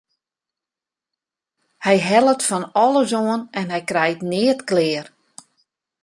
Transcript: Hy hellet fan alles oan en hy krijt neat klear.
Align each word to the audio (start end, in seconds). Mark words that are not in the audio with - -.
Hy 1.85 1.95
hellet 2.09 2.41
fan 2.49 2.65
alles 2.85 3.11
oan 3.23 3.41
en 3.59 3.67
hy 3.73 3.81
krijt 3.89 4.25
neat 4.31 4.59
klear. 4.69 5.07